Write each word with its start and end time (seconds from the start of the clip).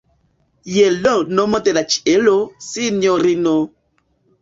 Je 0.75 0.85
l' 0.93 1.17
nomo 1.41 1.61
de 1.69 1.75
la 1.79 1.85
ĉielo, 1.97 2.35
sinjorino! 2.73 3.59